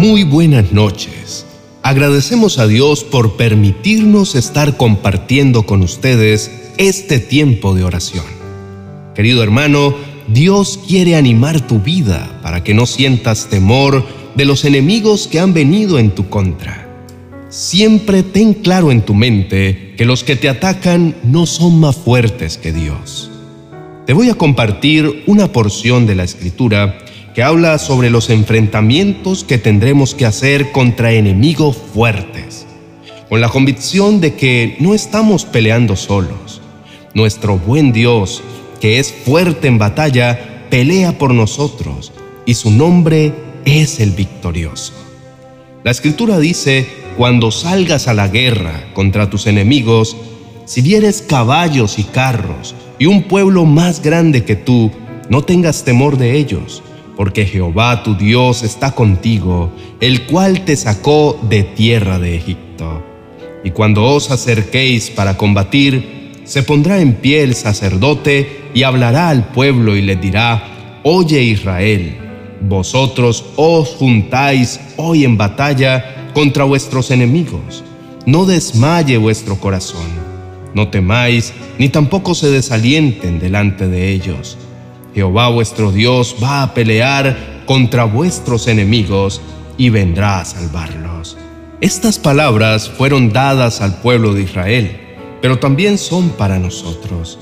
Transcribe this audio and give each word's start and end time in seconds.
Muy 0.00 0.24
buenas 0.24 0.72
noches. 0.72 1.44
Agradecemos 1.82 2.58
a 2.58 2.66
Dios 2.66 3.04
por 3.04 3.36
permitirnos 3.36 4.34
estar 4.34 4.78
compartiendo 4.78 5.64
con 5.64 5.82
ustedes 5.82 6.50
este 6.78 7.18
tiempo 7.18 7.74
de 7.74 7.84
oración. 7.84 8.24
Querido 9.14 9.42
hermano, 9.42 9.94
Dios 10.26 10.80
quiere 10.88 11.16
animar 11.16 11.66
tu 11.66 11.80
vida 11.80 12.40
para 12.42 12.64
que 12.64 12.72
no 12.72 12.86
sientas 12.86 13.48
temor 13.50 14.06
de 14.36 14.46
los 14.46 14.64
enemigos 14.64 15.28
que 15.28 15.38
han 15.38 15.52
venido 15.52 15.98
en 15.98 16.12
tu 16.12 16.30
contra. 16.30 16.88
Siempre 17.50 18.22
ten 18.22 18.54
claro 18.54 18.90
en 18.92 19.02
tu 19.02 19.12
mente 19.12 19.96
que 19.98 20.06
los 20.06 20.24
que 20.24 20.34
te 20.34 20.48
atacan 20.48 21.14
no 21.24 21.44
son 21.44 21.78
más 21.78 21.96
fuertes 21.96 22.56
que 22.56 22.72
Dios. 22.72 23.30
Te 24.06 24.14
voy 24.14 24.30
a 24.30 24.34
compartir 24.34 25.24
una 25.26 25.52
porción 25.52 26.06
de 26.06 26.14
la 26.14 26.24
escritura 26.24 26.96
que 27.34 27.42
habla 27.42 27.78
sobre 27.78 28.10
los 28.10 28.30
enfrentamientos 28.30 29.44
que 29.44 29.58
tendremos 29.58 30.14
que 30.14 30.26
hacer 30.26 30.72
contra 30.72 31.12
enemigos 31.12 31.76
fuertes, 31.94 32.66
con 33.28 33.40
la 33.40 33.48
convicción 33.48 34.20
de 34.20 34.34
que 34.34 34.76
no 34.80 34.94
estamos 34.94 35.44
peleando 35.44 35.96
solos. 35.96 36.60
Nuestro 37.14 37.58
buen 37.58 37.92
Dios, 37.92 38.42
que 38.80 38.98
es 38.98 39.12
fuerte 39.12 39.68
en 39.68 39.78
batalla, 39.78 40.66
pelea 40.70 41.18
por 41.18 41.34
nosotros 41.34 42.12
y 42.46 42.54
su 42.54 42.70
nombre 42.70 43.32
es 43.64 44.00
el 44.00 44.10
victorioso. 44.10 44.92
La 45.84 45.90
escritura 45.90 46.38
dice 46.38 46.86
cuando 47.16 47.50
salgas 47.50 48.08
a 48.08 48.14
la 48.14 48.28
guerra 48.28 48.84
contra 48.94 49.30
tus 49.30 49.46
enemigos, 49.46 50.16
si 50.64 50.80
vieres 50.80 51.22
caballos 51.22 51.98
y 51.98 52.04
carros 52.04 52.74
y 52.98 53.06
un 53.06 53.24
pueblo 53.24 53.64
más 53.64 54.02
grande 54.02 54.44
que 54.44 54.56
tú, 54.56 54.90
no 55.28 55.42
tengas 55.42 55.84
temor 55.84 56.16
de 56.16 56.36
ellos, 56.36 56.82
porque 57.20 57.44
Jehová 57.44 58.02
tu 58.02 58.14
Dios 58.14 58.62
está 58.62 58.92
contigo, 58.92 59.70
el 60.00 60.22
cual 60.22 60.64
te 60.64 60.74
sacó 60.74 61.38
de 61.50 61.64
tierra 61.64 62.18
de 62.18 62.34
Egipto. 62.34 63.04
Y 63.62 63.72
cuando 63.72 64.06
os 64.06 64.30
acerquéis 64.30 65.10
para 65.10 65.36
combatir, 65.36 66.40
se 66.44 66.62
pondrá 66.62 66.98
en 66.98 67.12
pie 67.12 67.42
el 67.42 67.54
sacerdote 67.54 68.62
y 68.72 68.84
hablará 68.84 69.28
al 69.28 69.48
pueblo 69.48 69.96
y 69.96 70.00
le 70.00 70.16
dirá, 70.16 70.98
Oye 71.02 71.42
Israel, 71.42 72.16
vosotros 72.62 73.44
os 73.56 73.90
juntáis 73.90 74.80
hoy 74.96 75.26
en 75.26 75.36
batalla 75.36 76.30
contra 76.32 76.64
vuestros 76.64 77.10
enemigos. 77.10 77.84
No 78.24 78.46
desmaye 78.46 79.18
vuestro 79.18 79.60
corazón. 79.60 80.08
No 80.72 80.88
temáis, 80.88 81.52
ni 81.78 81.90
tampoco 81.90 82.34
se 82.34 82.50
desalienten 82.50 83.38
delante 83.38 83.88
de 83.88 84.10
ellos. 84.10 84.56
Jehová 85.14 85.48
vuestro 85.48 85.92
Dios 85.92 86.36
va 86.42 86.62
a 86.62 86.74
pelear 86.74 87.62
contra 87.66 88.04
vuestros 88.04 88.66
enemigos 88.68 89.40
y 89.76 89.90
vendrá 89.90 90.40
a 90.40 90.44
salvarlos. 90.44 91.36
Estas 91.80 92.18
palabras 92.18 92.88
fueron 92.90 93.32
dadas 93.32 93.80
al 93.80 94.00
pueblo 94.00 94.34
de 94.34 94.42
Israel, 94.42 95.00
pero 95.40 95.58
también 95.58 95.98
son 95.98 96.30
para 96.30 96.58
nosotros. 96.58 97.38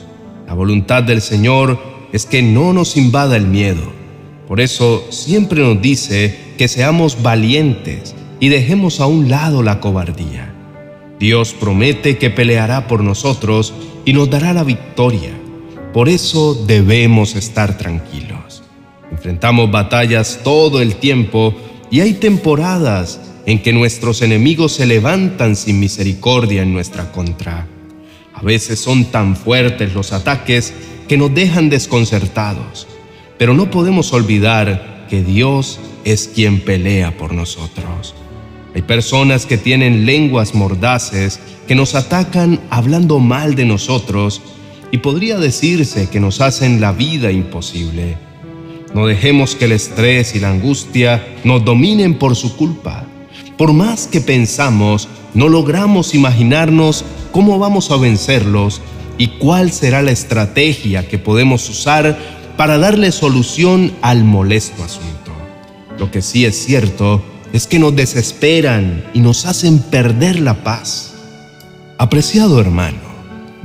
La 0.47 0.55
voluntad 0.55 1.03
del 1.03 1.21
Señor 1.21 1.79
es 2.13 2.25
que 2.25 2.43
no 2.43 2.73
nos 2.73 2.97
invada 2.97 3.37
el 3.37 3.47
miedo. 3.47 3.83
Por 4.47 4.61
eso 4.61 5.05
siempre 5.11 5.61
nos 5.61 5.83
dice 5.83 6.55
que 6.57 6.69
seamos 6.69 7.23
valientes 7.23 8.15
y 8.41 8.49
dejemos 8.49 9.01
a 9.01 9.07
un 9.07 9.29
lado 9.29 9.63
la 9.63 9.81
cobardía. 9.81 10.55
Dios 11.19 11.53
promete 11.53 12.17
que 12.17 12.31
peleará 12.31 12.87
por 12.87 13.03
nosotros 13.03 13.75
y 14.05 14.13
nos 14.13 14.31
dará 14.31 14.53
la 14.53 14.63
victoria. 14.63 15.33
Por 15.99 16.09
eso 16.09 16.55
debemos 16.55 17.35
estar 17.35 17.77
tranquilos. 17.77 18.63
Enfrentamos 19.11 19.69
batallas 19.69 20.43
todo 20.45 20.81
el 20.81 20.95
tiempo 20.95 21.53
y 21.91 22.03
hay 22.03 22.15
temporadas 22.15 23.21
en 23.47 23.61
que 23.61 23.73
nuestros 23.73 24.23
enemigos 24.23 24.75
se 24.75 24.87
levantan 24.87 25.57
sin 25.57 25.81
misericordia 25.81 26.63
en 26.63 26.73
nuestra 26.73 27.11
contra. 27.11 27.67
A 28.33 28.43
veces 28.43 28.79
son 28.79 29.07
tan 29.07 29.35
fuertes 29.35 29.93
los 29.93 30.13
ataques 30.13 30.73
que 31.09 31.17
nos 31.17 31.35
dejan 31.35 31.69
desconcertados, 31.69 32.87
pero 33.37 33.53
no 33.53 33.69
podemos 33.69 34.13
olvidar 34.13 35.05
que 35.11 35.25
Dios 35.25 35.81
es 36.05 36.31
quien 36.33 36.61
pelea 36.61 37.17
por 37.17 37.35
nosotros. 37.35 38.15
Hay 38.73 38.83
personas 38.83 39.47
que 39.47 39.59
tienen 39.59 40.07
lenguas 40.07 40.55
mordaces 40.55 41.41
que 41.67 41.75
nos 41.75 41.97
atacan 41.97 42.61
hablando 42.71 43.19
mal 43.19 43.57
de 43.57 43.65
nosotros 43.65 44.43
y 44.91 44.99
podría 44.99 45.39
decirse 45.39 46.09
que 46.09 46.21
nos 46.21 46.41
hacen 46.41 46.81
la 46.81 46.93
vida 46.93 47.31
imposible. 47.31 48.17
No 48.95 49.07
dejemos 49.07 49.55
que 49.55 49.67
el 49.67 49.73
estrés 49.73 50.35
y 50.35 50.41
la 50.41 50.51
angustia 50.51 51.27
nos 51.45 51.65
dominen 51.65 52.15
por 52.19 52.37
su 52.37 52.57
culpa. 52.57 53.05
Por 53.57 53.73
más 53.73 54.07
que 54.07 54.21
pensamos, 54.21 55.09
no 55.35 55.49
logramos 55.49 56.15
imaginarnos 56.15 57.05
cómo 57.33 57.59
vamos 57.59 57.91
a 57.91 57.97
vencerlos 57.97 58.81
y 59.19 59.29
cuál 59.39 59.73
será 59.73 60.01
la 60.03 60.13
estrategia 60.13 61.07
que 61.07 61.19
podemos 61.19 61.69
usar 61.69 62.19
para 62.57 62.79
darle 62.79 63.13
solución 63.13 63.93
al 64.01 64.25
molesto 64.25 64.83
asunto. 64.83 65.33
Lo 65.99 66.11
que 66.11 66.23
sí 66.23 66.45
es 66.45 66.65
cierto 66.65 67.23
es 67.53 67.67
que 67.67 67.79
nos 67.79 67.95
desesperan 67.95 69.05
y 69.13 69.21
nos 69.21 69.45
hacen 69.45 69.79
perder 69.81 70.41
la 70.41 70.63
paz. 70.63 71.15
Apreciado 71.99 72.61
hermano, 72.61 73.08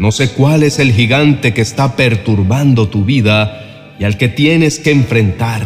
no 0.04 0.12
sé 0.12 0.32
cuál 0.32 0.64
es 0.64 0.80
el 0.80 0.92
gigante 0.92 1.54
que 1.54 1.62
está 1.62 1.96
perturbando 1.96 2.90
tu 2.90 3.06
vida 3.06 3.96
y 3.98 4.04
al 4.04 4.18
que 4.18 4.28
tienes 4.28 4.78
que 4.78 4.92
enfrentar. 4.92 5.66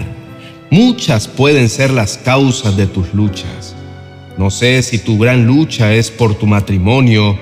Muchas 0.69 1.27
pueden 1.27 1.69
ser 1.69 1.89
las 1.89 2.19
causas 2.19 2.77
de 2.77 2.85
tus 2.85 3.15
luchas. 3.15 3.75
No 4.37 4.51
sé 4.51 4.83
si 4.83 4.99
tu 4.99 5.17
gran 5.17 5.47
lucha 5.47 5.91
es 5.95 6.11
por 6.11 6.35
tu 6.35 6.45
matrimonio 6.45 7.35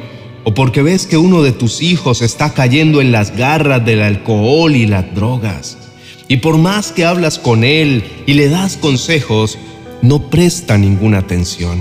o 0.46 0.54
porque 0.54 0.82
ves 0.82 1.06
que 1.06 1.18
uno 1.18 1.44
de 1.44 1.52
tus 1.52 1.82
hijos 1.82 2.22
está 2.22 2.54
cayendo 2.54 3.02
en 3.02 3.12
las 3.12 3.36
garras 3.36 3.86
del 3.86 4.02
alcohol 4.02 4.74
y 4.74 4.88
las 4.88 5.14
drogas. 5.14 5.78
Y 6.30 6.38
por 6.38 6.58
más 6.58 6.94
que 6.94 7.04
hablas 7.04 7.40
con 7.40 7.66
él 7.66 8.06
y 8.26 8.36
le 8.36 8.48
das 8.48 8.78
consejos, 8.78 9.58
no 10.02 10.30
presta 10.30 10.78
ninguna 10.78 11.18
atención. 11.18 11.78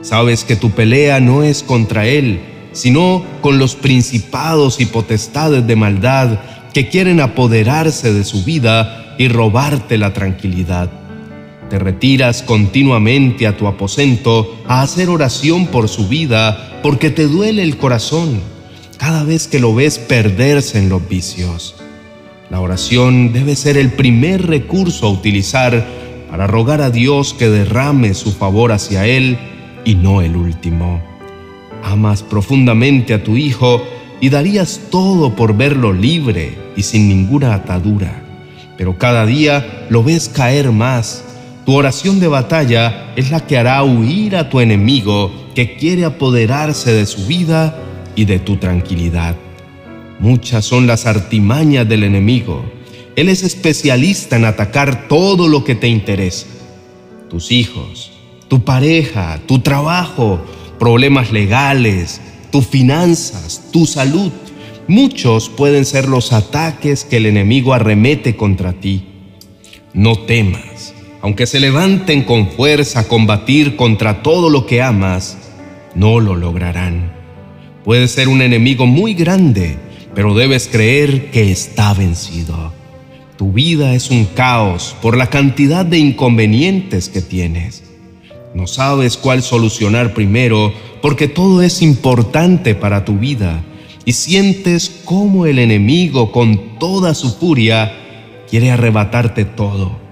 Sabes 0.00 0.44
que 0.44 0.56
tu 0.56 0.70
pelea 0.70 1.20
no 1.20 1.42
es 1.42 1.62
contra 1.62 2.06
Él, 2.06 2.53
sino 2.74 3.24
con 3.40 3.58
los 3.58 3.74
principados 3.74 4.80
y 4.80 4.86
potestades 4.86 5.66
de 5.66 5.76
maldad 5.76 6.38
que 6.74 6.88
quieren 6.88 7.20
apoderarse 7.20 8.12
de 8.12 8.24
su 8.24 8.44
vida 8.44 9.14
y 9.18 9.28
robarte 9.28 9.96
la 9.96 10.12
tranquilidad. 10.12 10.90
Te 11.70 11.78
retiras 11.78 12.42
continuamente 12.42 13.46
a 13.46 13.56
tu 13.56 13.66
aposento 13.66 14.62
a 14.68 14.82
hacer 14.82 15.08
oración 15.08 15.68
por 15.68 15.88
su 15.88 16.08
vida 16.08 16.80
porque 16.82 17.10
te 17.10 17.26
duele 17.26 17.62
el 17.62 17.78
corazón 17.78 18.40
cada 18.98 19.24
vez 19.24 19.48
que 19.48 19.60
lo 19.60 19.74
ves 19.74 19.98
perderse 19.98 20.78
en 20.78 20.88
los 20.88 21.08
vicios. 21.08 21.76
La 22.50 22.60
oración 22.60 23.32
debe 23.32 23.56
ser 23.56 23.76
el 23.76 23.92
primer 23.92 24.46
recurso 24.46 25.06
a 25.06 25.10
utilizar 25.10 25.86
para 26.30 26.46
rogar 26.46 26.82
a 26.82 26.90
Dios 26.90 27.34
que 27.34 27.48
derrame 27.48 28.14
su 28.14 28.32
favor 28.32 28.72
hacia 28.72 29.06
Él 29.06 29.38
y 29.84 29.94
no 29.94 30.20
el 30.20 30.36
último. 30.36 31.13
Amas 31.84 32.22
profundamente 32.22 33.14
a 33.14 33.22
tu 33.22 33.36
Hijo 33.36 33.82
y 34.20 34.30
darías 34.30 34.80
todo 34.90 35.36
por 35.36 35.56
verlo 35.56 35.92
libre 35.92 36.56
y 36.76 36.82
sin 36.82 37.08
ninguna 37.08 37.54
atadura, 37.54 38.22
pero 38.76 38.98
cada 38.98 39.26
día 39.26 39.86
lo 39.90 40.02
ves 40.02 40.28
caer 40.28 40.72
más. 40.72 41.24
Tu 41.66 41.74
oración 41.74 42.20
de 42.20 42.28
batalla 42.28 43.12
es 43.16 43.30
la 43.30 43.46
que 43.46 43.58
hará 43.58 43.82
huir 43.84 44.36
a 44.36 44.50
tu 44.50 44.60
enemigo 44.60 45.30
que 45.54 45.76
quiere 45.76 46.04
apoderarse 46.04 46.92
de 46.92 47.06
su 47.06 47.26
vida 47.26 47.78
y 48.16 48.24
de 48.24 48.38
tu 48.38 48.56
tranquilidad. 48.56 49.36
Muchas 50.18 50.64
son 50.64 50.86
las 50.86 51.06
artimañas 51.06 51.88
del 51.88 52.04
enemigo 52.04 52.64
él 53.16 53.28
es 53.28 53.44
especialista 53.44 54.36
en 54.36 54.44
atacar 54.44 55.06
todo 55.08 55.46
lo 55.46 55.64
que 55.64 55.74
te 55.74 55.86
interesa. 55.86 56.46
Tus 57.30 57.52
hijos, 57.52 58.10
tu 58.48 58.64
pareja, 58.64 59.38
tu 59.46 59.60
trabajo, 59.60 60.44
problemas 60.78 61.32
legales, 61.32 62.20
tus 62.50 62.66
finanzas, 62.66 63.62
tu 63.72 63.86
salud. 63.86 64.32
Muchos 64.86 65.48
pueden 65.48 65.84
ser 65.84 66.08
los 66.08 66.32
ataques 66.32 67.04
que 67.04 67.16
el 67.16 67.26
enemigo 67.26 67.72
arremete 67.72 68.36
contra 68.36 68.72
ti. 68.74 69.06
No 69.92 70.18
temas, 70.18 70.94
aunque 71.22 71.46
se 71.46 71.60
levanten 71.60 72.24
con 72.24 72.50
fuerza 72.50 73.00
a 73.00 73.08
combatir 73.08 73.76
contra 73.76 74.22
todo 74.22 74.50
lo 74.50 74.66
que 74.66 74.82
amas, 74.82 75.38
no 75.94 76.20
lo 76.20 76.34
lograrán. 76.34 77.12
Puede 77.84 78.08
ser 78.08 78.28
un 78.28 78.42
enemigo 78.42 78.86
muy 78.86 79.14
grande, 79.14 79.76
pero 80.14 80.34
debes 80.34 80.68
creer 80.68 81.30
que 81.30 81.50
está 81.50 81.94
vencido. 81.94 82.72
Tu 83.36 83.52
vida 83.52 83.94
es 83.94 84.10
un 84.10 84.26
caos 84.26 84.96
por 85.00 85.16
la 85.16 85.28
cantidad 85.28 85.86
de 85.86 85.98
inconvenientes 85.98 87.08
que 87.08 87.20
tienes. 87.20 87.83
No 88.54 88.68
sabes 88.68 89.16
cuál 89.16 89.42
solucionar 89.42 90.14
primero 90.14 90.72
porque 91.02 91.26
todo 91.26 91.60
es 91.60 91.82
importante 91.82 92.74
para 92.74 93.04
tu 93.04 93.18
vida 93.18 93.62
y 94.04 94.12
sientes 94.12 95.02
cómo 95.04 95.46
el 95.46 95.58
enemigo 95.58 96.30
con 96.30 96.78
toda 96.78 97.14
su 97.14 97.30
furia 97.34 97.92
quiere 98.48 98.70
arrebatarte 98.70 99.44
todo. 99.44 100.02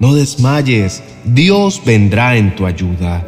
no 0.00 0.14
desmayes, 0.14 1.02
Dios 1.24 1.80
vendrá 1.84 2.36
en 2.36 2.56
tu 2.56 2.66
ayuda. 2.66 3.26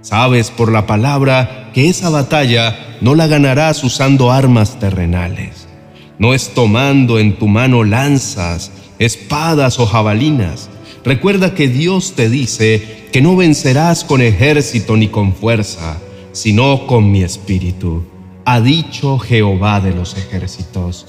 Sabes 0.00 0.50
por 0.50 0.70
la 0.70 0.86
palabra 0.86 1.70
que 1.72 1.88
esa 1.88 2.10
batalla 2.10 2.98
no 3.00 3.14
la 3.14 3.28
ganarás 3.28 3.82
usando 3.84 4.32
armas 4.32 4.78
terrenales. 4.78 5.68
No 6.18 6.34
es 6.34 6.54
tomando 6.54 7.18
en 7.18 7.38
tu 7.38 7.46
mano 7.46 7.84
lanzas, 7.84 8.72
espadas 8.98 9.78
o 9.78 9.86
jabalinas. 9.86 10.68
Recuerda 11.06 11.54
que 11.54 11.68
Dios 11.68 12.14
te 12.16 12.28
dice 12.28 13.06
que 13.12 13.22
no 13.22 13.36
vencerás 13.36 14.02
con 14.02 14.20
ejército 14.20 14.96
ni 14.96 15.06
con 15.06 15.36
fuerza, 15.36 16.00
sino 16.32 16.88
con 16.88 17.12
mi 17.12 17.22
espíritu, 17.22 18.02
ha 18.44 18.60
dicho 18.60 19.16
Jehová 19.20 19.80
de 19.80 19.94
los 19.94 20.16
ejércitos. 20.16 21.06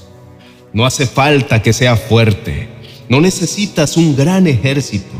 No 0.72 0.86
hace 0.86 1.04
falta 1.04 1.62
que 1.62 1.72
sea 1.72 1.96
fuerte, 1.96 2.68
no 3.08 3.20
necesitas 3.20 3.96
un 3.96 4.14
gran 4.14 4.46
ejército, 4.46 5.16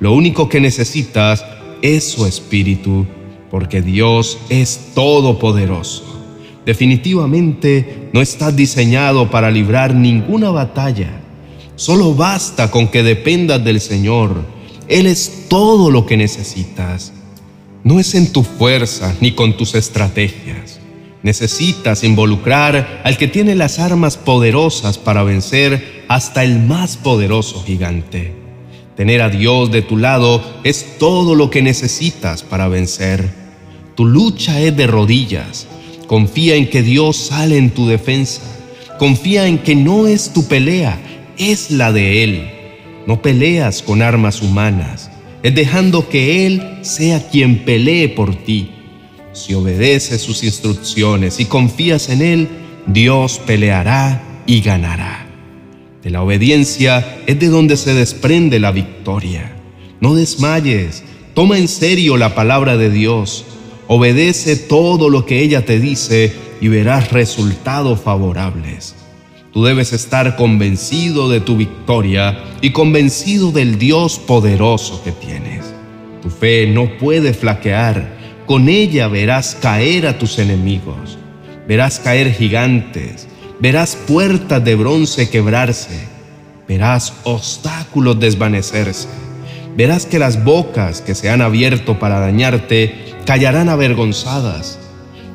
lo 0.00 0.14
único 0.14 0.48
que 0.48 0.58
necesitas 0.58 1.44
es 1.82 2.04
su 2.04 2.24
espíritu, 2.24 3.06
porque 3.50 3.82
Dios 3.82 4.38
es 4.48 4.92
todopoderoso. 4.94 6.02
Definitivamente 6.64 8.08
no 8.14 8.22
estás 8.22 8.56
diseñado 8.56 9.30
para 9.30 9.50
librar 9.50 9.94
ninguna 9.94 10.48
batalla. 10.48 11.20
Solo 11.76 12.14
basta 12.14 12.70
con 12.70 12.88
que 12.88 13.02
dependas 13.02 13.64
del 13.64 13.80
Señor. 13.80 14.44
Él 14.88 15.06
es 15.06 15.46
todo 15.48 15.90
lo 15.90 16.06
que 16.06 16.16
necesitas. 16.16 17.12
No 17.82 18.00
es 18.00 18.14
en 18.14 18.32
tu 18.32 18.42
fuerza 18.42 19.14
ni 19.20 19.32
con 19.32 19.56
tus 19.56 19.74
estrategias. 19.74 20.80
Necesitas 21.22 22.04
involucrar 22.04 23.00
al 23.04 23.16
que 23.16 23.28
tiene 23.28 23.54
las 23.54 23.78
armas 23.78 24.16
poderosas 24.16 24.98
para 24.98 25.22
vencer 25.22 26.04
hasta 26.08 26.44
el 26.44 26.60
más 26.60 26.96
poderoso 26.96 27.62
gigante. 27.64 28.32
Tener 28.96 29.22
a 29.22 29.30
Dios 29.30 29.70
de 29.70 29.82
tu 29.82 29.96
lado 29.96 30.42
es 30.62 30.98
todo 30.98 31.34
lo 31.34 31.50
que 31.50 31.62
necesitas 31.62 32.42
para 32.42 32.68
vencer. 32.68 33.28
Tu 33.96 34.04
lucha 34.04 34.60
es 34.60 34.76
de 34.76 34.86
rodillas, 34.86 35.66
Confía 36.06 36.56
en 36.56 36.68
que 36.68 36.82
Dios 36.82 37.16
sale 37.16 37.56
en 37.56 37.70
tu 37.70 37.86
defensa. 37.86 38.42
Confía 38.98 39.46
en 39.46 39.58
que 39.58 39.74
no 39.74 40.06
es 40.06 40.32
tu 40.32 40.46
pelea, 40.46 41.00
es 41.38 41.70
la 41.70 41.92
de 41.92 42.24
Él. 42.24 42.50
No 43.06 43.22
peleas 43.22 43.82
con 43.82 44.02
armas 44.02 44.42
humanas, 44.42 45.10
es 45.42 45.54
dejando 45.54 46.08
que 46.08 46.46
Él 46.46 46.78
sea 46.82 47.28
quien 47.28 47.64
pelee 47.64 48.08
por 48.08 48.34
ti. 48.34 48.70
Si 49.32 49.54
obedeces 49.54 50.22
sus 50.22 50.42
instrucciones 50.44 51.40
y 51.40 51.44
confías 51.44 52.08
en 52.08 52.22
Él, 52.22 52.48
Dios 52.86 53.40
peleará 53.46 54.22
y 54.46 54.60
ganará. 54.60 55.26
De 56.02 56.10
la 56.10 56.22
obediencia 56.22 57.18
es 57.26 57.38
de 57.38 57.48
donde 57.48 57.76
se 57.76 57.94
desprende 57.94 58.60
la 58.60 58.70
victoria. 58.70 59.56
No 60.00 60.14
desmayes, 60.14 61.02
toma 61.34 61.58
en 61.58 61.68
serio 61.68 62.16
la 62.16 62.34
palabra 62.34 62.76
de 62.76 62.90
Dios 62.90 63.44
Obedece 63.86 64.56
todo 64.56 65.10
lo 65.10 65.26
que 65.26 65.40
ella 65.40 65.66
te 65.66 65.78
dice 65.78 66.32
y 66.60 66.68
verás 66.68 67.12
resultados 67.12 68.00
favorables. 68.00 68.94
Tú 69.54 69.62
debes 69.62 69.92
estar 69.92 70.34
convencido 70.34 71.30
de 71.30 71.40
tu 71.40 71.56
victoria 71.56 72.42
y 72.60 72.70
convencido 72.70 73.52
del 73.52 73.78
Dios 73.78 74.18
poderoso 74.18 75.00
que 75.04 75.12
tienes. 75.12 75.72
Tu 76.22 76.28
fe 76.28 76.66
no 76.66 76.98
puede 76.98 77.32
flaquear, 77.32 78.18
con 78.46 78.68
ella 78.68 79.06
verás 79.06 79.56
caer 79.62 80.08
a 80.08 80.18
tus 80.18 80.40
enemigos, 80.40 81.18
verás 81.68 82.00
caer 82.00 82.32
gigantes, 82.32 83.28
verás 83.60 83.94
puertas 83.94 84.64
de 84.64 84.74
bronce 84.74 85.30
quebrarse, 85.30 86.00
verás 86.66 87.12
obstáculos 87.22 88.18
desvanecerse, 88.18 89.06
verás 89.76 90.04
que 90.04 90.18
las 90.18 90.42
bocas 90.42 91.00
que 91.00 91.14
se 91.14 91.30
han 91.30 91.42
abierto 91.42 92.00
para 92.00 92.18
dañarte 92.18 92.92
callarán 93.24 93.68
avergonzadas. 93.68 94.80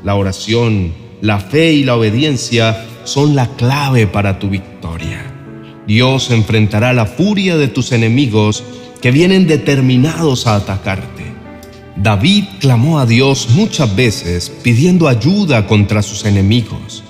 La 0.03 0.15
oración, 0.15 0.93
la 1.21 1.39
fe 1.39 1.71
y 1.71 1.85
la 1.85 1.95
obediencia 1.95 2.85
son 3.09 3.35
la 3.35 3.47
clave 3.55 4.07
para 4.07 4.39
tu 4.39 4.49
victoria. 4.49 5.33
Dios 5.87 6.31
enfrentará 6.31 6.93
la 6.93 7.05
furia 7.05 7.57
de 7.57 7.67
tus 7.67 7.91
enemigos 7.91 8.63
que 9.01 9.11
vienen 9.11 9.47
determinados 9.47 10.47
a 10.47 10.55
atacarte. 10.55 11.25
David 11.95 12.45
clamó 12.59 12.99
a 12.99 13.05
Dios 13.05 13.49
muchas 13.51 13.93
veces 13.95 14.51
pidiendo 14.63 15.07
ayuda 15.07 15.67
contra 15.67 16.01
sus 16.01 16.25
enemigos. 16.25 17.03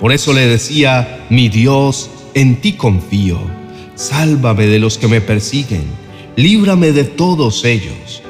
Por 0.00 0.12
eso 0.12 0.32
le 0.32 0.46
decía, 0.46 1.26
mi 1.30 1.48
Dios, 1.48 2.10
en 2.34 2.60
ti 2.60 2.72
confío. 2.72 3.38
Sálvame 3.94 4.66
de 4.66 4.78
los 4.78 4.98
que 4.98 5.08
me 5.08 5.20
persiguen. 5.20 5.84
Líbrame 6.36 6.92
de 6.92 7.04
todos 7.04 7.64
ellos 7.64 8.22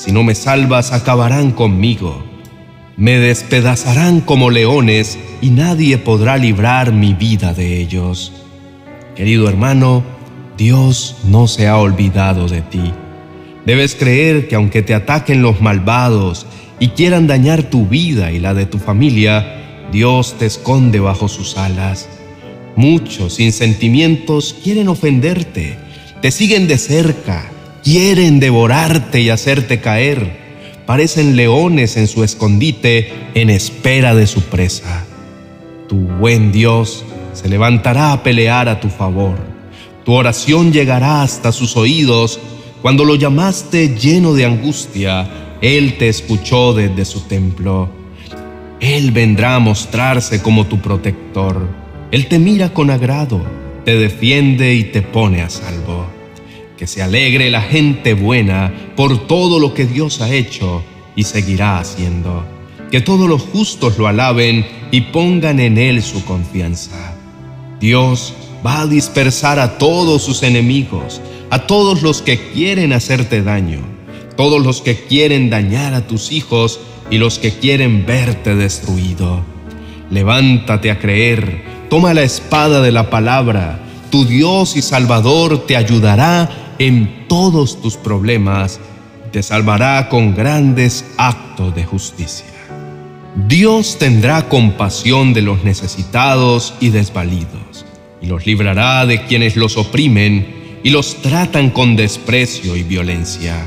si 0.00 0.12
no 0.12 0.22
me 0.22 0.34
salvas, 0.34 0.92
acabarán 0.92 1.50
conmigo. 1.50 2.24
Me 3.00 3.18
despedazarán 3.18 4.20
como 4.20 4.50
leones 4.50 5.18
y 5.40 5.50
nadie 5.50 5.98
podrá 5.98 6.36
librar 6.36 6.92
mi 6.92 7.14
vida 7.14 7.54
de 7.54 7.80
ellos. 7.80 8.32
Querido 9.16 9.48
hermano, 9.48 10.04
Dios 10.56 11.16
no 11.24 11.48
se 11.48 11.66
ha 11.66 11.78
olvidado 11.78 12.46
de 12.46 12.60
ti. 12.60 12.92
Debes 13.66 13.96
creer 13.96 14.46
que 14.46 14.54
aunque 14.54 14.82
te 14.82 14.94
ataquen 14.94 15.42
los 15.42 15.60
malvados 15.60 16.46
y 16.78 16.90
quieran 16.90 17.26
dañar 17.26 17.64
tu 17.64 17.86
vida 17.86 18.30
y 18.30 18.38
la 18.38 18.54
de 18.54 18.66
tu 18.66 18.78
familia, 18.78 19.88
Dios 19.90 20.36
te 20.38 20.46
esconde 20.46 21.00
bajo 21.00 21.26
sus 21.26 21.56
alas. 21.56 22.08
Muchos 22.76 23.34
sin 23.34 23.52
sentimientos 23.52 24.54
quieren 24.62 24.88
ofenderte, 24.88 25.76
te 26.22 26.30
siguen 26.30 26.68
de 26.68 26.78
cerca 26.78 27.50
Quieren 27.82 28.40
devorarte 28.40 29.22
y 29.22 29.30
hacerte 29.30 29.80
caer. 29.80 30.49
Parecen 30.90 31.36
leones 31.36 31.96
en 31.96 32.08
su 32.08 32.24
escondite 32.24 33.12
en 33.34 33.48
espera 33.48 34.12
de 34.12 34.26
su 34.26 34.40
presa. 34.40 35.06
Tu 35.88 35.94
buen 35.94 36.50
Dios 36.50 37.04
se 37.32 37.48
levantará 37.48 38.12
a 38.12 38.24
pelear 38.24 38.68
a 38.68 38.80
tu 38.80 38.88
favor. 38.88 39.36
Tu 40.04 40.12
oración 40.12 40.72
llegará 40.72 41.22
hasta 41.22 41.52
sus 41.52 41.76
oídos. 41.76 42.40
Cuando 42.82 43.04
lo 43.04 43.14
llamaste 43.14 43.96
lleno 43.96 44.34
de 44.34 44.46
angustia, 44.46 45.30
Él 45.62 45.96
te 45.96 46.08
escuchó 46.08 46.74
desde 46.74 47.04
su 47.04 47.20
templo. 47.20 47.88
Él 48.80 49.12
vendrá 49.12 49.54
a 49.54 49.60
mostrarse 49.60 50.42
como 50.42 50.66
tu 50.66 50.80
protector. 50.80 51.68
Él 52.10 52.26
te 52.26 52.40
mira 52.40 52.74
con 52.74 52.90
agrado, 52.90 53.40
te 53.84 53.96
defiende 53.96 54.74
y 54.74 54.82
te 54.82 55.02
pone 55.02 55.42
a 55.42 55.50
salvo 55.50 56.19
que 56.80 56.86
se 56.86 57.02
alegre 57.02 57.50
la 57.50 57.60
gente 57.60 58.14
buena 58.14 58.72
por 58.96 59.26
todo 59.26 59.58
lo 59.58 59.74
que 59.74 59.84
Dios 59.84 60.22
ha 60.22 60.32
hecho 60.32 60.82
y 61.14 61.24
seguirá 61.24 61.78
haciendo. 61.78 62.42
Que 62.90 63.02
todos 63.02 63.28
los 63.28 63.42
justos 63.42 63.98
lo 63.98 64.06
alaben 64.06 64.66
y 64.90 65.02
pongan 65.02 65.60
en 65.60 65.76
Él 65.76 66.02
su 66.02 66.24
confianza. 66.24 67.14
Dios 67.80 68.32
va 68.64 68.80
a 68.80 68.86
dispersar 68.86 69.58
a 69.58 69.76
todos 69.76 70.22
sus 70.22 70.42
enemigos, 70.42 71.20
a 71.50 71.66
todos 71.66 72.00
los 72.00 72.22
que 72.22 72.38
quieren 72.54 72.94
hacerte 72.94 73.42
daño, 73.42 73.80
todos 74.38 74.64
los 74.64 74.80
que 74.80 75.04
quieren 75.04 75.50
dañar 75.50 75.92
a 75.92 76.06
tus 76.06 76.32
hijos 76.32 76.80
y 77.10 77.18
los 77.18 77.38
que 77.38 77.52
quieren 77.52 78.06
verte 78.06 78.56
destruido. 78.56 79.42
Levántate 80.10 80.90
a 80.90 80.98
creer, 80.98 81.62
toma 81.90 82.14
la 82.14 82.22
espada 82.22 82.80
de 82.80 82.90
la 82.90 83.10
palabra, 83.10 83.80
tu 84.10 84.24
Dios 84.24 84.76
y 84.76 84.82
Salvador 84.82 85.66
te 85.66 85.76
ayudará 85.76 86.69
en 86.80 87.26
todos 87.28 87.82
tus 87.82 87.98
problemas, 87.98 88.80
te 89.32 89.42
salvará 89.42 90.08
con 90.08 90.34
grandes 90.34 91.04
actos 91.18 91.74
de 91.74 91.84
justicia. 91.84 92.46
Dios 93.46 93.98
tendrá 93.98 94.48
compasión 94.48 95.34
de 95.34 95.42
los 95.42 95.62
necesitados 95.62 96.72
y 96.80 96.88
desvalidos, 96.88 97.84
y 98.22 98.26
los 98.28 98.46
librará 98.46 99.04
de 99.04 99.26
quienes 99.26 99.56
los 99.56 99.76
oprimen 99.76 100.80
y 100.82 100.88
los 100.88 101.16
tratan 101.16 101.68
con 101.68 101.96
desprecio 101.96 102.74
y 102.76 102.82
violencia. 102.82 103.66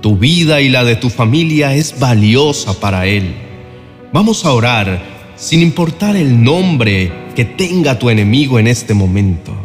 Tu 0.00 0.16
vida 0.16 0.60
y 0.60 0.68
la 0.68 0.84
de 0.84 0.94
tu 0.94 1.10
familia 1.10 1.74
es 1.74 1.98
valiosa 1.98 2.78
para 2.78 3.06
Él. 3.06 3.34
Vamos 4.12 4.44
a 4.44 4.52
orar 4.52 5.02
sin 5.34 5.62
importar 5.62 6.14
el 6.14 6.44
nombre 6.44 7.10
que 7.34 7.44
tenga 7.44 7.98
tu 7.98 8.08
enemigo 8.08 8.60
en 8.60 8.68
este 8.68 8.94
momento. 8.94 9.55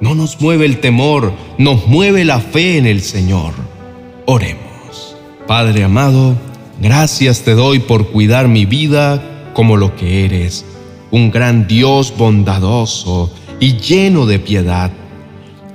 No 0.00 0.14
nos 0.14 0.40
mueve 0.40 0.66
el 0.66 0.80
temor, 0.80 1.32
nos 1.58 1.86
mueve 1.86 2.24
la 2.24 2.40
fe 2.40 2.76
en 2.76 2.86
el 2.86 3.00
Señor. 3.00 3.54
Oremos. 4.26 5.16
Padre 5.46 5.84
amado, 5.84 6.36
gracias 6.80 7.42
te 7.42 7.54
doy 7.54 7.78
por 7.78 8.08
cuidar 8.08 8.48
mi 8.48 8.66
vida 8.66 9.50
como 9.54 9.76
lo 9.76 9.96
que 9.96 10.26
eres, 10.26 10.66
un 11.10 11.30
gran 11.30 11.66
Dios 11.66 12.12
bondadoso 12.16 13.32
y 13.58 13.78
lleno 13.78 14.26
de 14.26 14.38
piedad. 14.38 14.90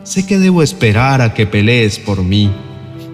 Sé 0.04 0.28
que 0.28 0.38
debo 0.38 0.62
esperar 0.62 1.22
a 1.22 1.34
que 1.34 1.48
pelees 1.48 1.98
por 1.98 2.22
mí. 2.22 2.52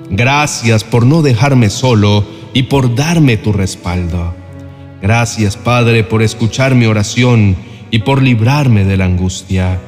Gracias 0.10 0.84
por 0.84 1.06
no 1.06 1.22
dejarme 1.22 1.70
solo 1.70 2.26
y 2.54 2.64
por 2.64 2.96
darme 2.96 3.38
tu 3.38 3.54
respaldo. 3.54 4.34
Gracias, 5.02 5.56
Padre, 5.56 6.04
por 6.04 6.22
escuchar 6.22 6.76
mi 6.76 6.86
oración 6.86 7.56
y 7.92 8.00
por 8.00 8.22
librarme 8.22 8.84
de 8.84 8.98
la 8.98 9.06
angustia. 9.06 9.80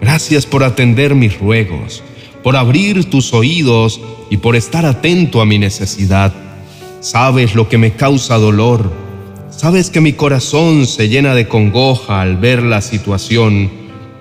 Gracias 0.00 0.46
por 0.46 0.62
atender 0.62 1.14
mis 1.14 1.38
ruegos, 1.38 2.02
por 2.42 2.56
abrir 2.56 3.04
tus 3.10 3.32
oídos 3.34 4.00
y 4.30 4.36
por 4.38 4.56
estar 4.56 4.86
atento 4.86 5.40
a 5.40 5.46
mi 5.46 5.58
necesidad. 5.58 6.32
Sabes 7.00 7.54
lo 7.54 7.68
que 7.68 7.78
me 7.78 7.92
causa 7.92 8.36
dolor. 8.36 8.92
Sabes 9.50 9.90
que 9.90 10.00
mi 10.00 10.12
corazón 10.12 10.86
se 10.86 11.08
llena 11.08 11.34
de 11.34 11.48
congoja 11.48 12.20
al 12.20 12.36
ver 12.36 12.62
la 12.62 12.80
situación, 12.80 13.70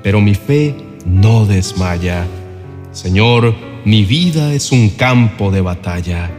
pero 0.01 0.19
mi 0.19 0.33
fe 0.33 0.73
no 1.05 1.45
desmaya. 1.45 2.25
Señor, 2.91 3.53
mi 3.85 4.03
vida 4.03 4.53
es 4.53 4.71
un 4.71 4.89
campo 4.89 5.51
de 5.51 5.61
batalla. 5.61 6.31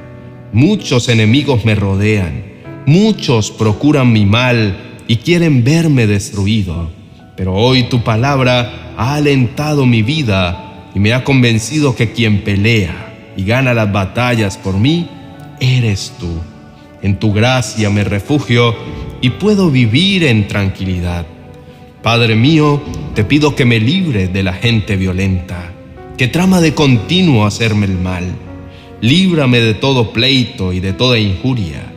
Muchos 0.52 1.09
enemigos 1.09 1.64
me 1.64 1.75
rodean, 1.75 2.45
muchos 2.87 3.50
procuran 3.50 4.12
mi 4.12 4.26
mal 4.26 4.76
y 5.07 5.16
quieren 5.16 5.62
verme 5.62 6.07
destruido. 6.07 6.98
Pero 7.38 7.54
hoy 7.54 7.85
tu 7.85 8.02
palabra 8.02 8.92
ha 8.99 9.14
alentado 9.14 9.87
mi 9.87 10.02
vida 10.02 10.90
y 10.95 10.99
me 10.99 11.14
ha 11.14 11.25
convencido 11.25 11.97
que 11.97 12.12
quien 12.12 12.45
pelea 12.45 13.33
y 13.35 13.45
gana 13.45 13.73
las 13.73 13.90
batallas 13.90 14.59
por 14.59 14.76
mí, 14.76 15.09
eres 15.61 16.12
tú. 16.21 16.38
En 17.00 17.18
tu 17.18 17.33
gracia 17.33 17.88
me 17.88 18.04
refugio 18.04 18.75
y 19.23 19.30
puedo 19.30 19.71
vivir 19.71 20.25
en 20.25 20.49
tranquilidad. 20.49 21.25
Padre 22.02 22.35
mío, 22.35 22.83
te 23.14 23.25
pido 23.25 23.54
que 23.54 23.64
me 23.64 23.80
libre 23.80 24.28
de 24.28 24.42
la 24.42 24.52
gente 24.52 24.97
violenta, 24.97 25.73
que 26.18 26.28
trama 26.28 26.61
de 26.61 26.75
continuo 26.75 27.47
hacerme 27.47 27.87
el 27.87 27.97
mal 27.97 28.25
Líbrame 29.00 29.61
de 29.61 29.75
todo 29.75 30.12
pleito 30.12 30.73
y 30.73 30.80
de 30.80 30.92
toda 30.92 31.21
injuria. 31.21 31.92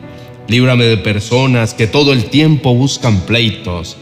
Líbrame 0.46 0.84
de 0.84 0.96
personas 0.96 1.74
que 1.74 1.88
todo 1.88 2.12
el 2.12 2.26
tiempo 2.26 2.74
buscan 2.74 3.22
pleitos. 3.22 3.96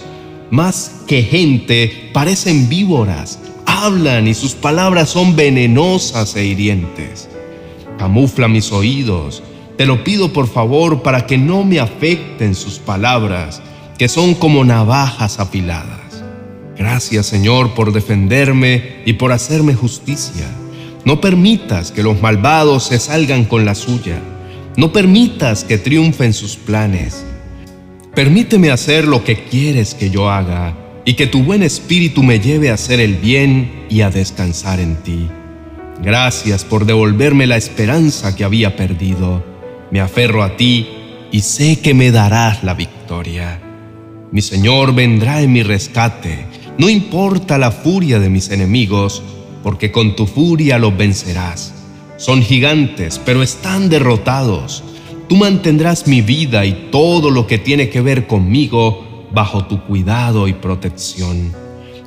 Más 0.50 1.02
que 1.06 1.22
gente, 1.22 2.10
parecen 2.12 2.68
víboras, 2.68 3.38
hablan 3.66 4.26
y 4.26 4.34
sus 4.34 4.54
palabras 4.54 5.08
son 5.08 5.36
venenosas 5.36 6.34
e 6.34 6.44
hirientes. 6.44 7.28
Camufla 7.98 8.48
mis 8.48 8.72
oídos. 8.72 9.44
Te 9.78 9.86
lo 9.86 10.02
pido 10.02 10.32
por 10.32 10.48
favor 10.48 11.02
para 11.02 11.24
que 11.24 11.38
no 11.38 11.62
me 11.62 11.78
afecten 11.78 12.56
sus 12.56 12.80
palabras, 12.80 13.62
que 13.96 14.08
son 14.08 14.34
como 14.34 14.64
navajas 14.64 15.38
afiladas. 15.38 16.24
Gracias 16.76 17.26
Señor 17.26 17.74
por 17.74 17.92
defenderme 17.92 19.02
y 19.06 19.12
por 19.12 19.30
hacerme 19.30 19.74
justicia. 19.74 20.50
No 21.04 21.20
permitas 21.20 21.92
que 21.92 22.02
los 22.02 22.20
malvados 22.20 22.84
se 22.84 22.98
salgan 22.98 23.44
con 23.44 23.64
la 23.64 23.76
suya. 23.76 24.20
No 24.76 24.92
permitas 24.92 25.62
que 25.62 25.78
triunfen 25.78 26.32
sus 26.32 26.56
planes. 26.56 27.24
Permíteme 28.14 28.70
hacer 28.70 29.06
lo 29.06 29.22
que 29.22 29.44
quieres 29.44 29.94
que 29.94 30.10
yo 30.10 30.30
haga 30.30 30.76
y 31.04 31.14
que 31.14 31.26
tu 31.26 31.44
buen 31.44 31.62
espíritu 31.62 32.22
me 32.22 32.40
lleve 32.40 32.70
a 32.70 32.74
hacer 32.74 33.00
el 33.00 33.14
bien 33.14 33.86
y 33.88 34.00
a 34.00 34.10
descansar 34.10 34.80
en 34.80 34.96
ti. 34.96 35.28
Gracias 36.02 36.64
por 36.64 36.86
devolverme 36.86 37.46
la 37.46 37.56
esperanza 37.56 38.34
que 38.34 38.44
había 38.44 38.74
perdido. 38.74 39.44
Me 39.90 40.00
aferro 40.00 40.42
a 40.42 40.56
ti 40.56 40.88
y 41.30 41.42
sé 41.42 41.80
que 41.80 41.94
me 41.94 42.10
darás 42.10 42.64
la 42.64 42.74
victoria. 42.74 43.60
Mi 44.32 44.42
Señor 44.42 44.94
vendrá 44.94 45.40
en 45.42 45.52
mi 45.52 45.62
rescate. 45.62 46.46
No 46.78 46.88
importa 46.88 47.58
la 47.58 47.70
furia 47.70 48.18
de 48.18 48.28
mis 48.28 48.50
enemigos, 48.50 49.22
porque 49.62 49.92
con 49.92 50.16
tu 50.16 50.26
furia 50.26 50.78
los 50.78 50.96
vencerás. 50.96 51.74
Son 52.16 52.42
gigantes, 52.42 53.20
pero 53.24 53.42
están 53.42 53.88
derrotados. 53.88 54.82
Tú 55.30 55.36
mantendrás 55.36 56.08
mi 56.08 56.22
vida 56.22 56.66
y 56.66 56.88
todo 56.90 57.30
lo 57.30 57.46
que 57.46 57.56
tiene 57.56 57.88
que 57.88 58.00
ver 58.00 58.26
conmigo 58.26 59.28
bajo 59.32 59.64
tu 59.66 59.80
cuidado 59.84 60.48
y 60.48 60.54
protección. 60.54 61.52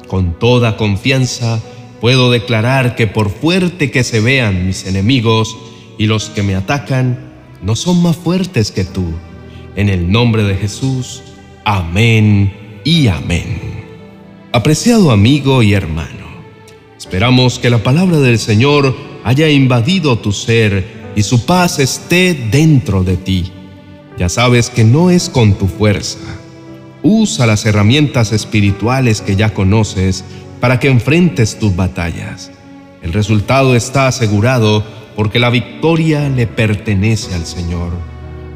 Con 0.10 0.38
toda 0.38 0.76
confianza 0.76 1.62
puedo 2.02 2.32
declarar 2.32 2.98
que 2.98 3.08
por 3.08 3.30
fuerte 3.30 3.92
que 3.92 4.04
se 4.04 4.20
vean 4.20 4.68
mis 4.68 4.86
enemigos 4.86 5.56
y 5.98 6.08
los 6.08 6.32
que 6.32 6.44
me 6.44 6.54
atacan, 6.54 7.32
no 7.62 7.78
son 7.78 8.04
más 8.04 8.18
fuertes 8.18 8.72
que 8.72 8.84
tú. 8.84 9.14
En 9.78 9.88
el 9.88 10.12
nombre 10.12 10.44
de 10.44 10.58
Jesús, 10.58 11.24
amén 11.64 12.54
y 12.84 13.08
amén. 13.08 13.86
Apreciado 14.52 15.12
amigo 15.12 15.64
y 15.64 15.72
hermano, 15.72 16.28
Esperamos 16.98 17.58
que 17.58 17.70
la 17.70 17.84
palabra 17.84 18.20
del 18.20 18.38
Señor 18.38 18.94
haya 19.24 19.48
invadido 19.48 20.20
tu 20.20 20.34
ser 20.34 21.03
y 21.16 21.24
su 21.24 21.46
paz 21.46 21.80
esté 21.80 22.34
dentro 22.34 23.04
de 23.04 23.18
ti. 23.18 23.52
Ya 24.18 24.30
sabes 24.30 24.70
que 24.70 24.84
no 24.84 25.10
es 25.10 25.30
con 25.30 25.56
tu 25.56 25.68
fuerza. 25.68 26.20
Usa 27.02 27.46
las 27.46 27.66
herramientas 27.66 28.32
espirituales 28.32 29.22
que 29.22 29.36
ya 29.36 29.54
conoces 29.54 30.24
para 30.60 30.80
que 30.80 30.88
enfrentes 30.88 31.60
tus 31.60 31.76
batallas. 31.76 32.52
El 33.02 33.12
resultado 33.12 33.76
está 33.76 34.08
asegurado 34.08 34.84
porque 35.16 35.40
la 35.40 35.50
victoria 35.50 36.30
le 36.30 36.48
pertenece 36.48 37.36
al 37.36 37.46
Señor. 37.46 37.92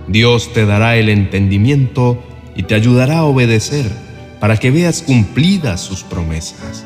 Dios 0.07 0.53
te 0.53 0.65
dará 0.65 0.95
el 0.95 1.09
entendimiento 1.09 2.23
y 2.55 2.63
te 2.63 2.75
ayudará 2.75 3.19
a 3.19 3.23
obedecer 3.25 3.91
para 4.39 4.57
que 4.57 4.71
veas 4.71 5.01
cumplidas 5.01 5.81
sus 5.81 6.03
promesas. 6.03 6.85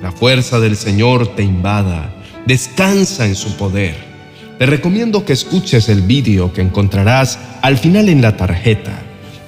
La 0.00 0.12
fuerza 0.12 0.60
del 0.60 0.76
Señor 0.76 1.34
te 1.34 1.42
invada. 1.42 2.14
Descansa 2.46 3.26
en 3.26 3.34
su 3.34 3.56
poder. 3.56 4.13
Te 4.64 4.70
recomiendo 4.70 5.26
que 5.26 5.34
escuches 5.34 5.90
el 5.90 6.00
vídeo 6.00 6.54
que 6.54 6.62
encontrarás 6.62 7.38
al 7.60 7.76
final 7.76 8.08
en 8.08 8.22
la 8.22 8.38
tarjeta 8.38 8.98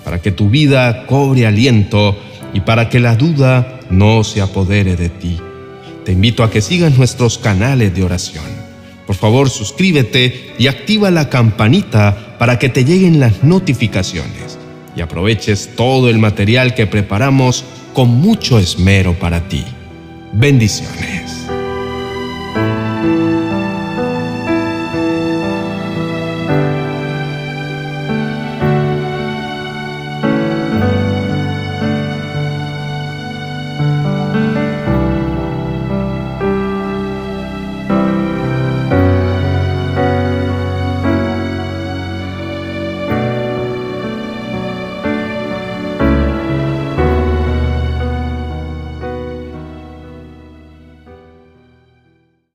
para 0.04 0.20
que 0.20 0.30
tu 0.30 0.50
vida 0.50 1.06
cobre 1.06 1.46
aliento 1.46 2.20
y 2.52 2.61
para 2.61 2.90
que 2.90 3.00
la 3.00 3.16
duda 3.16 3.80
no 3.88 4.25
se 4.25 4.42
apodere 4.42 4.94
de 4.94 5.08
ti. 5.08 5.38
Te 6.04 6.12
invito 6.12 6.44
a 6.44 6.50
que 6.50 6.61
sigas 6.61 6.99
nuestros 6.99 7.38
canales 7.38 7.94
de 7.94 8.04
oración. 8.04 8.44
Por 9.06 9.16
favor, 9.16 9.49
suscríbete 9.49 10.52
y 10.58 10.66
activa 10.66 11.11
la 11.11 11.30
campanita 11.30 12.37
para 12.38 12.58
que 12.58 12.68
te 12.68 12.85
lleguen 12.85 13.18
las 13.18 13.42
notificaciones 13.42 14.58
y 14.94 15.00
aproveches 15.00 15.70
todo 15.76 16.11
el 16.11 16.18
material 16.18 16.75
que 16.75 16.87
preparamos 16.87 17.64
con 17.94 18.11
mucho 18.11 18.58
esmero 18.58 19.14
para 19.14 19.49
ti. 19.49 19.64
Bendiciones. 20.35 21.35